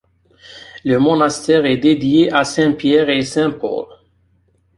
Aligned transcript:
Le 0.83 0.97
monastère 0.97 1.63
est 1.67 1.77
dédié 1.77 2.33
à 2.33 2.43
saint 2.43 2.71
Pierre 2.71 3.09
et 3.11 3.21
saint 3.21 3.51
Paul. 3.51 3.85